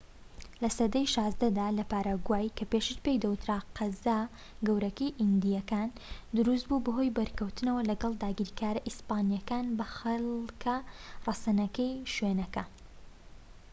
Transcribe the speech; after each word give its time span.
لە 0.61 0.69
سەدەی 0.77 1.07
١٦ 1.13 1.49
دا 1.59 1.67
لە 1.77 1.83
پاراگوای، 1.91 2.53
کە 2.57 2.63
پێشتر 2.71 2.97
پێی 3.05 3.21
دەوترا 3.23 3.59
قەزا 3.77 4.19
گەورەکەی 4.67 5.15
ئیندیەکان 5.19 5.89
دروستبوو 6.35 6.83
بەهۆی 6.85 7.15
بەرکەوتنەوە 7.17 7.87
لەگەڵ 7.89 8.13
داگیرکارە 8.23 8.81
ئیسپانیەکان 8.87 9.65
بە 9.77 9.85
خەلکە 9.97 10.75
رەسەنەکەی 11.27 11.93
شوێنەکە 12.13 12.63